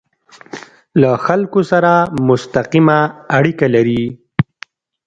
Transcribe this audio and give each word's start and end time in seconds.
له 1.01 1.11
خلکو 1.25 1.59
سره 1.71 1.91
مستقیمه 2.27 2.99
اړیکه 3.37 3.67
لري. 3.75 4.03